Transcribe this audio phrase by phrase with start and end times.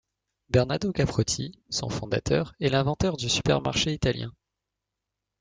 [0.49, 4.31] Bernado Caprotti, son fondateur, est l'inventeur du supermarché italien.